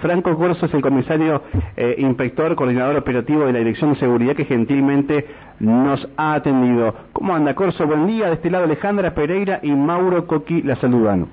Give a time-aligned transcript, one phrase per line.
[0.00, 1.42] Franco Corso es el comisario
[1.76, 5.26] eh, inspector, coordinador operativo de la Dirección de Seguridad que gentilmente
[5.60, 6.94] nos ha atendido.
[7.12, 7.86] ¿Cómo anda Corso?
[7.86, 8.28] Buen día.
[8.28, 11.26] De este lado Alejandra Pereira y Mauro Coqui la saludan.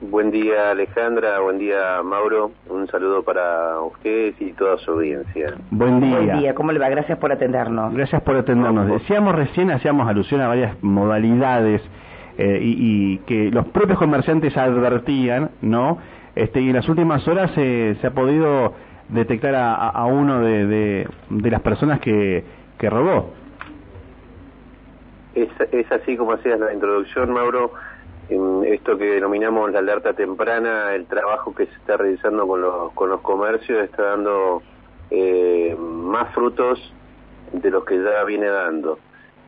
[0.00, 2.52] Buen día Alejandra, buen día Mauro.
[2.70, 5.52] Un saludo para ustedes y toda su audiencia.
[5.70, 6.20] Buen día.
[6.20, 6.88] Buen día, ¿cómo le va?
[6.88, 7.92] Gracias por atendernos.
[7.92, 8.86] Gracias por atendernos.
[8.86, 11.82] Decíamos recién, hacíamos alusión a varias modalidades
[12.38, 15.98] eh, y, y que los propios comerciantes advertían, ¿no?
[16.34, 18.74] Este, y en las últimas horas se ha podido
[19.08, 22.44] detectar a, uno de, de, las personas que,
[22.78, 23.30] que robó.
[25.34, 27.72] Es, es así como hacías la introducción, Mauro.
[28.28, 32.92] En esto que denominamos la alerta temprana, el trabajo que se está realizando con los,
[32.92, 34.62] con los comercios está dando
[35.10, 36.78] eh, más frutos
[37.52, 38.98] de los que ya viene dando.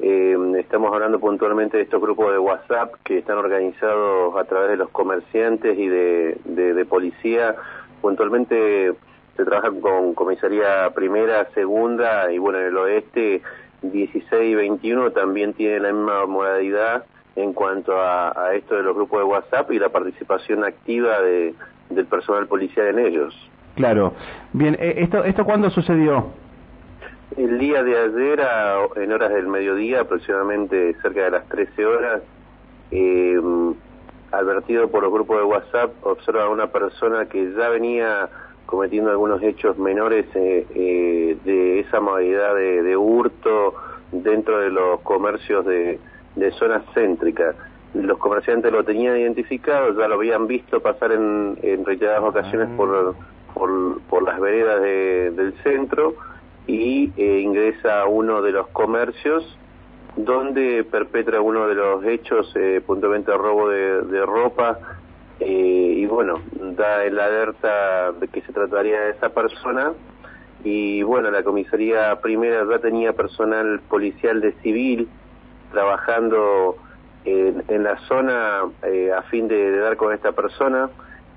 [0.00, 4.76] Eh, estamos hablando puntualmente de estos grupos de WhatsApp que están organizados a través de
[4.76, 7.54] los comerciantes y de, policía.
[8.00, 8.92] Puntualmente
[9.36, 13.42] se trabaja con comisaría primera, segunda y bueno, en el oeste
[13.82, 17.04] 16 y 21 también tienen la misma modalidad
[17.36, 21.54] en cuanto a, esto de los grupos de WhatsApp y la participación activa de,
[21.90, 23.50] del personal policial en ellos.
[23.74, 24.12] Claro.
[24.52, 26.43] Bien, eh, ¿esto, esto cuándo sucedió?
[27.36, 28.40] El día de ayer,
[28.94, 32.22] en horas del mediodía, aproximadamente cerca de las 13 horas,
[32.92, 33.40] eh,
[34.30, 38.28] advertido por los grupos de WhatsApp, observa a una persona que ya venía
[38.66, 43.74] cometiendo algunos hechos menores eh, eh, de esa modalidad de, hurto
[44.12, 45.98] dentro de los comercios de,
[46.36, 47.56] de zonas céntricas.
[47.94, 52.76] Los comerciantes lo tenían identificado, ya lo habían visto pasar en, en reiteradas ocasiones ah.
[52.76, 53.16] por,
[53.54, 56.14] por, por las veredas del centro
[56.66, 59.58] y eh, ingresa a uno de los comercios
[60.16, 64.78] donde perpetra uno de los hechos, eh, puntualmente robo de, ropa,
[65.40, 66.40] eh, y bueno,
[66.76, 69.92] da el alerta de que se trataría de esa persona,
[70.62, 75.08] y bueno, la comisaría primera ya tenía personal policial de civil
[75.72, 76.76] trabajando
[77.24, 80.90] en, en la zona a fin de, de, dar con esta persona,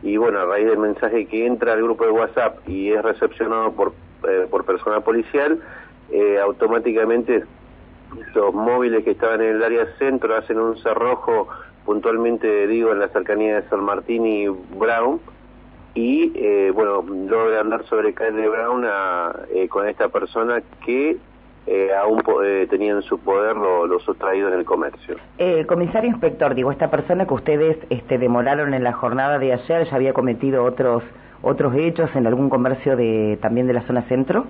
[0.03, 3.71] y bueno, a raíz del mensaje que entra al grupo de WhatsApp y es recepcionado
[3.71, 3.93] por
[4.23, 5.59] eh, por personal policial,
[6.11, 7.43] eh, automáticamente
[8.33, 11.47] los móviles que estaban en el área centro hacen un cerrojo,
[11.85, 15.19] puntualmente digo, en la cercanía de San Martín y Brown,
[15.93, 18.85] y eh, bueno, logra andar sobre calle Brown
[19.69, 21.17] con esta persona que
[21.99, 22.23] aún
[22.69, 25.17] tenía en su poder lo, lo sustraído en el comercio.
[25.67, 29.95] comisario inspector, digo, esta persona que ustedes este, demoraron en la jornada de ayer ya
[29.95, 31.03] había cometido otros
[31.41, 34.45] otros hechos en algún comercio de también de la zona centro?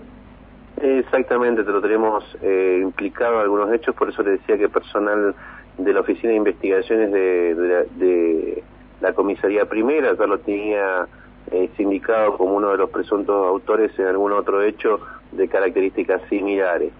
[0.81, 5.33] Exactamente, te lo tenemos eh, implicado algunos hechos, por eso le decía que personal
[5.77, 8.63] de la Oficina de Investigaciones de,
[9.01, 11.07] la, Comisaría Primera ya lo tenía
[11.51, 14.99] eh, sindicado como uno de los presuntos autores en algún otro hecho
[15.31, 16.91] de características similares.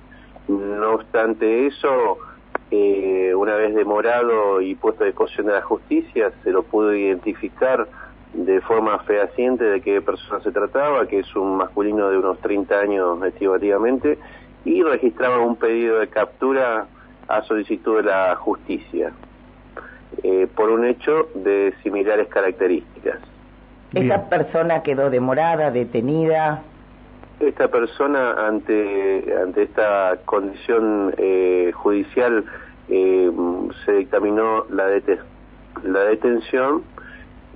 [0.48, 2.18] No obstante eso,
[2.72, 7.88] eh, una vez demorado y puesto a disposición de la justicia, se lo pudo identificar
[8.38, 12.80] de forma fehaciente de qué persona se trataba, que es un masculino de unos 30
[12.80, 14.20] años estimativamente,
[14.64, 16.86] y registraba un pedido de captura
[17.28, 19.12] a solicitud de la justicia
[20.24, 23.18] eh, por un hecho de similares características.
[23.94, 26.62] ¿Esa persona quedó demorada, detenida?
[27.40, 32.46] Esta persona ante, ante esta condición eh, judicial
[32.90, 33.32] eh,
[33.86, 34.88] se dictaminó la,
[35.84, 36.84] la detención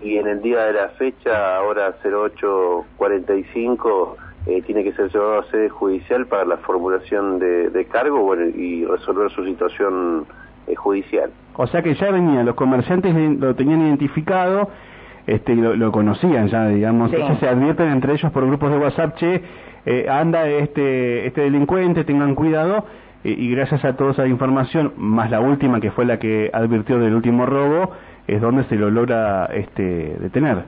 [0.02, 4.18] y en el día de la fecha, ahora 0845,
[4.48, 8.84] eh, tiene que ser llevado a sede judicial para la formulación de, cargo bueno, y
[8.86, 10.26] resolver su situación
[10.68, 11.30] eh, judicial.
[11.56, 14.70] O sea que ya venían, los comerciantes lo tenían identificado,
[15.28, 19.16] este, lo, lo conocían ya, digamos, ya se advierten entre ellos por grupos de WhatsApp,
[19.18, 19.44] che,
[19.86, 22.86] eh, anda este, este delincuente, tengan cuidado,
[23.24, 27.14] y gracias a toda esa información, más la última que fue la que advirtió del
[27.14, 27.92] último robo,
[28.32, 30.64] es donde se lo logra este, detener.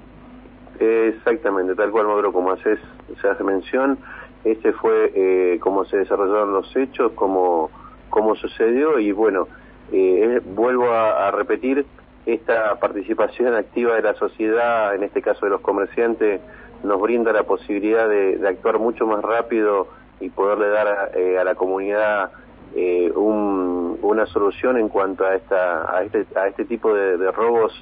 [0.80, 2.78] Exactamente, tal cual, Maduro, como haces,
[3.22, 3.98] se hace mención,
[4.44, 7.72] este fue eh, cómo se desarrollaron los hechos, cómo,
[8.10, 9.48] cómo sucedió y bueno,
[9.94, 11.86] eh, vuelvo a, repetir,
[12.26, 16.42] esta participación activa de la sociedad, en este caso de los comerciantes,
[16.84, 19.88] nos brinda la posibilidad de, actuar mucho más rápido
[20.20, 22.32] y poderle dar a, eh, a la comunidad
[22.76, 27.74] eh, un, una solución en cuanto a esta a este, a este tipo de, robos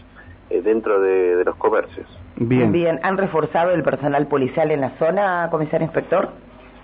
[0.50, 2.08] eh, dentro de, los comercios.
[2.38, 2.72] Bien.
[2.72, 6.30] Bien, ¿han reforzado el personal policial en la zona, comisario inspector?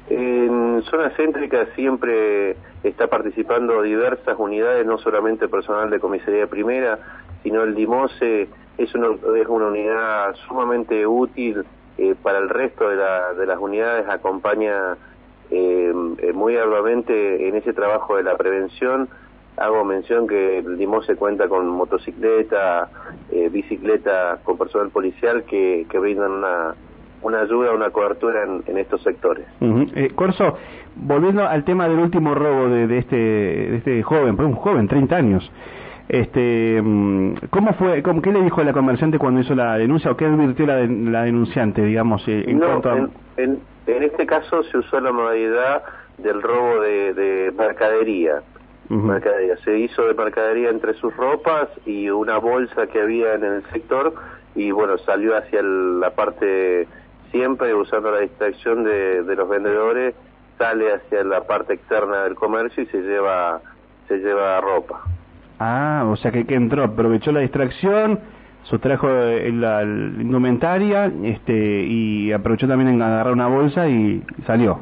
[0.09, 6.99] En zona céntrica siempre está participando diversas unidades, no solamente personal de comisaría primera,
[7.43, 8.47] sino el DIMOSE
[8.77, 9.07] es una,
[9.39, 11.65] es una unidad sumamente útil
[11.97, 12.97] eh, para el resto de,
[13.37, 14.95] de las unidades acompaña
[15.49, 15.93] eh,
[16.33, 19.07] muy arduamente en ese trabajo de la prevención.
[19.57, 22.89] Hago mención que el Limón se cuenta con motocicleta,
[23.51, 26.75] bicicleta, con personal policial que, que brindan una,
[27.23, 29.45] una ayuda, una cobertura en, estos sectores.
[30.15, 30.57] Corso,
[30.95, 34.87] volviendo al tema del último robo de, de, este, de este joven, pues un joven,
[34.87, 35.51] 30 años,
[36.09, 40.15] este, mm, ¿Cómo fue, cómo, qué le dijo la comerciante cuando hizo la denuncia o
[40.15, 42.97] qué advirtió la, la denunciante, digamos, eh, en cuanto a...
[43.35, 45.83] En, en, este caso se usó la modalidad
[46.17, 48.41] del robo de, de mercadería.
[48.89, 49.57] Mercadería.
[49.57, 54.13] Se hizo de mercadería entre sus ropas y una bolsa que había en el sector
[54.55, 56.87] y bueno, salió hacia la parte
[57.31, 60.15] siempre usando la distracción de, de los vendedores,
[60.57, 63.61] sale hacia la parte externa del comercio y se lleva,
[64.07, 65.03] se lleva ropa.
[65.59, 68.19] Ah, o sea que, que entró, aprovechó la distracción,
[68.63, 74.79] sustrajo la, indumentaria este, y aprovechó también en agarrar una bolsa y salió.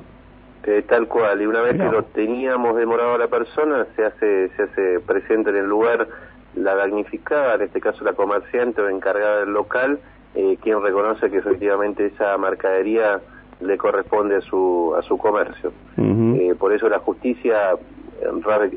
[0.67, 4.49] Eh, tal cual, y una vez que lo teníamos demorado a la persona, se hace,
[4.55, 6.07] se hace presente en el lugar
[6.55, 9.99] la damnificada, en este caso la comerciante o encargada del local,
[10.33, 13.21] eh, quien reconoce que efectivamente esa mercadería
[13.61, 15.71] le corresponde a su, a su comercio.
[15.97, 17.77] eh, por eso la justicia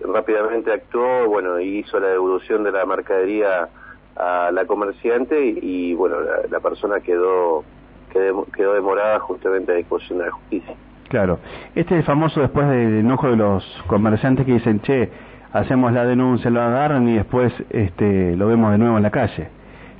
[0.04, 3.68] rápidamente actuó, bueno, hizo la devolución de la mercadería
[4.16, 6.16] a la comerciante y, bueno,
[6.50, 7.64] la, persona quedó,
[8.12, 10.76] quedó, demorada justamente a disposición de la justicia.
[11.08, 11.38] Claro,
[11.74, 15.08] este es famoso después del enojo de los comerciantes que dicen, che,
[15.52, 19.48] hacemos la denuncia, lo agarran y después este, lo vemos de nuevo en la calle.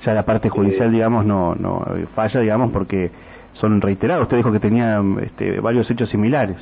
[0.05, 1.85] Ya la parte judicial, digamos, no, no
[2.15, 3.11] falla, digamos, porque
[3.55, 4.25] son reiterados.
[4.25, 6.57] Usted dijo que tenía este, varios hechos similares.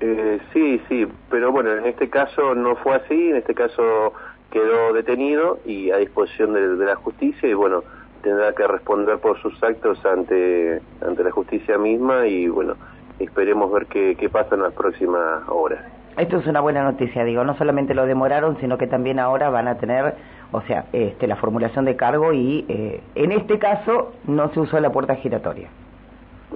[0.00, 4.12] Eh, sí, sí, pero bueno, en este caso no fue así, en este caso
[4.50, 7.84] quedó detenido y a disposición de, la justicia y bueno,
[8.22, 12.74] tendrá que responder por sus actos ante, ante la justicia misma y bueno,
[13.18, 15.80] esperemos ver qué, qué pasa en las próximas horas.
[16.16, 19.66] Esto es una buena noticia, digo, no solamente lo demoraron, sino que también ahora van
[19.66, 20.14] a tener,
[20.50, 24.78] o sea, este, la formulación de cargo y eh, en este caso no se usó
[24.78, 25.68] la puerta giratoria.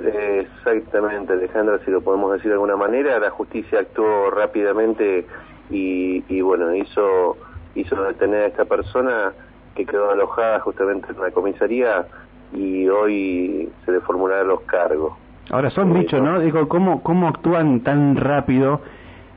[0.04, 5.24] Exactamente, Alejandra, si lo podemos decir de alguna manera, la justicia actuó rápidamente
[5.70, 7.38] y, y bueno, hizo,
[7.74, 9.32] hizo detener a esta persona
[9.74, 12.06] que quedó alojada justamente en la comisaría
[12.52, 15.14] y hoy se le formularon los cargos.
[15.50, 16.40] Ahora son dicho, ¿no?
[16.40, 18.80] Digo, ¿cómo, cómo actúan tan rápido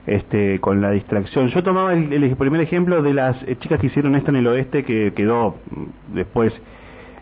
[0.07, 1.49] este, con la distracción?
[1.49, 4.83] Yo tomaba el, el primer ejemplo de las chicas que hicieron esto en el oeste
[4.83, 5.55] que quedó
[6.13, 6.53] después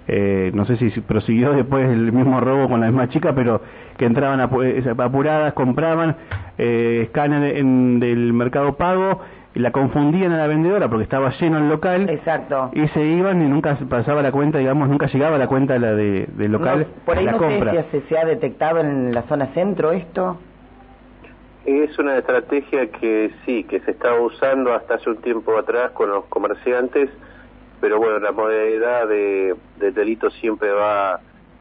[0.10, 3.62] eh, no sé si prosiguió después el mismo robo con la misma chica, pero
[3.98, 6.16] que entraban eh, apuradas, compraban
[6.57, 9.22] eh, escáner en, del mercado pago,
[9.54, 12.10] la confundían a la vendedora porque estaba lleno el local.
[12.10, 12.70] Exacto.
[12.74, 16.28] Y se iban y nunca pasaba la cuenta, digamos, nunca llegaba la cuenta la de,
[16.34, 16.88] del local.
[17.06, 17.72] por ahí la no compra.
[17.72, 20.38] sé si se ha detectado en la zona centro esto.
[21.66, 26.10] Es una estrategia que sí, que se estaba usando hasta hace un tiempo atrás con
[26.10, 27.10] los comerciantes
[27.80, 31.20] pero bueno, la modalidad de, delito siempre va,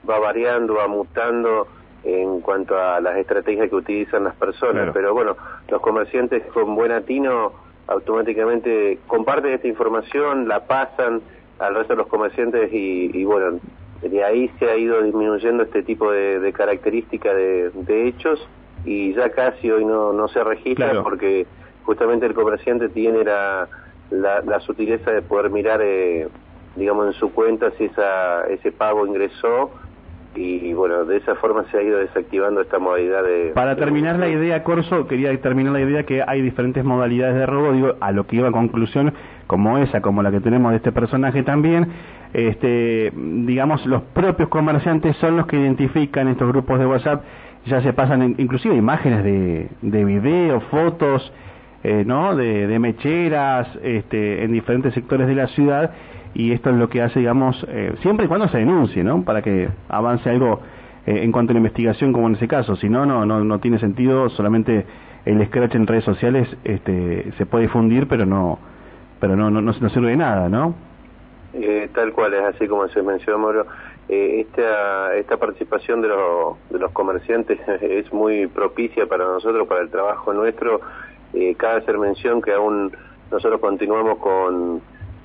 [0.09, 1.69] va variando, va mutando
[2.05, 5.37] en cuanto a las estrategias que utilizan las personas, pero bueno,
[5.69, 7.53] los comerciantes con buen atino
[7.89, 11.23] automáticamente comparten esta información, la pasan
[11.59, 13.59] al resto de los comerciantes y, bueno,
[14.03, 18.47] de ahí se ha ido disminuyendo este tipo de, características de, hechos
[18.85, 21.47] y ya casi hoy no, no se registra porque
[21.85, 23.69] justamente el comerciante tiene la
[24.11, 26.29] la, la sutileza de poder mirar, eh,
[26.77, 29.71] digamos, en su cuenta si esa, ese pago ingresó
[30.37, 33.53] y bueno, de esa forma se ha ido desactivando esta modalidad de...
[33.55, 37.73] Para terminar la idea, Corso, quería terminar la idea que hay diferentes modalidades de robo,
[37.73, 39.15] digo, a lo que iba a conclusión,
[39.47, 41.89] como esa, como la que tenemos de este personaje también,
[42.33, 47.23] este, digamos, los propios comerciantes son los que identifican estos grupos de WhatsApp,
[47.65, 51.33] ya se pasan inclusive imágenes de, de video, fotos,
[51.83, 52.35] eh, ¿no?
[52.35, 55.93] De, mecheras este, en diferentes sectores de la ciudad
[56.35, 59.23] y esto es lo que hace, digamos, eh, siempre y cuando se denuncie, ¿no?
[59.25, 60.61] Para que avance algo
[61.07, 62.77] eh, en cuanto a la investigación como en ese caso.
[62.77, 64.87] Si no, no, no, tiene sentido, solamente
[65.25, 68.59] el scratch en redes sociales este, se puede difundir, pero no,
[69.21, 70.75] pero no, no, no, sirve de nada, ¿no?
[71.95, 73.67] tal cual, es así como se mencionó, Mauro.
[74.09, 79.89] esta, esta participación de, los de los comerciantes es muy propicia para nosotros, para el
[79.89, 80.83] trabajo nuestro,
[81.33, 82.93] eh, cabe hacer mención que aún
[83.31, 84.81] nosotros continuamos con,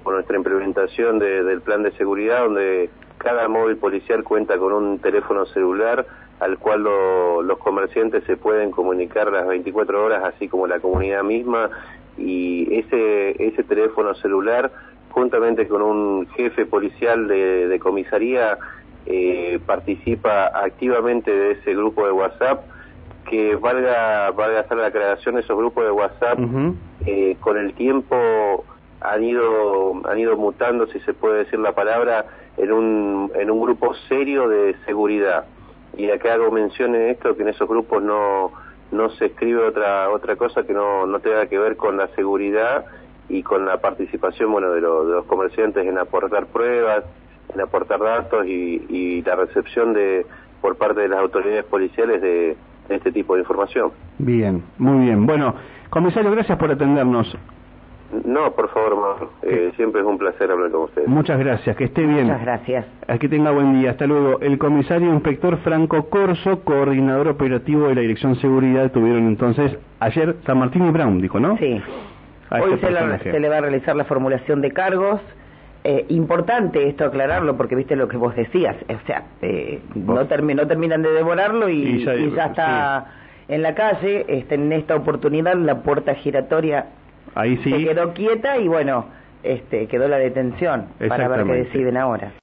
[0.06, 6.06] nuestra implementación del plan de seguridad, donde cada móvil policial cuenta con un teléfono celular
[6.42, 11.70] al cual los comerciantes se pueden comunicar las 24 horas, así como la comunidad misma,
[12.18, 14.72] y ese, ese teléfono celular,
[15.12, 18.58] juntamente con un jefe policial de, comisaría,
[19.06, 22.64] eh, participa activamente de ese grupo de WhatsApp,
[23.30, 26.40] que valga, valga hacer la aclaración, esos grupos de WhatsApp
[27.06, 28.66] eh, con el tiempo
[29.02, 32.26] han ido, han ido mutando, si se puede decir la palabra,
[32.58, 35.46] en un, en un grupo serio de seguridad.
[35.98, 38.52] Y acá hago mención en esto, que en esos grupos no,
[38.92, 42.86] no se escribe otra, otra cosa que no, no tenga que ver con la seguridad
[43.30, 47.04] y con la participación bueno, de, de los comerciantes en aportar pruebas,
[47.54, 50.26] en aportar datos y, y la recepción de
[50.62, 52.56] por parte de las autoridades policiales de,
[52.90, 53.92] este tipo de información.
[54.18, 55.26] Bien, muy bien.
[55.26, 55.56] Bueno,
[55.90, 57.36] comisario, gracias por atendernos.
[58.26, 61.06] No, por favor, eh, siempre es un placer hablar con usted.
[61.08, 62.26] Muchas gracias, que esté bien.
[62.26, 62.86] Muchas gracias.
[63.20, 63.92] Que tenga buen día.
[63.92, 64.40] Hasta luego.
[64.42, 70.58] El comisario inspector Franco Corso, coordinador operativo de la Dirección Seguridad, tuvieron entonces ayer San
[70.58, 71.58] Martín y Brown, dijo, ¿no?
[71.58, 71.82] Sí.
[72.52, 72.88] Hoy este
[73.32, 75.22] se, le va a realizar la formulación de cargos.
[75.84, 81.02] Eh, importante esto aclararlo porque viste lo que vos decías, o sea, eh, no, terminan
[81.02, 83.08] de devorarlo y, ya, está
[83.48, 84.26] en la calle.
[84.28, 86.88] Este, en esta oportunidad la puerta giratoria
[87.36, 87.72] Ahí sí.
[87.72, 89.06] se quedó quieta y bueno,
[89.44, 92.32] este, quedó la detención para ver qué deciden ahora.